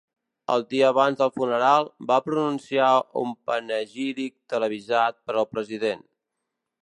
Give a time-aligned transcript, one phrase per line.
[0.51, 2.89] El dia abans del funeral, va pronunciar
[3.23, 6.05] un panegíric televisat per al president.